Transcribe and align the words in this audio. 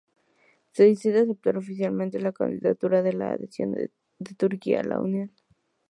Se 0.71 0.81
decide 0.85 1.19
aceptar 1.19 1.57
oficialmente 1.57 2.19
la 2.19 2.31
candidatura 2.31 3.01
a 3.01 3.11
la 3.11 3.33
adhesión 3.33 3.73
de 3.73 3.91
Turquía 4.35 4.79
a 4.79 4.83
la 4.83 4.99
Unión. 4.99 5.29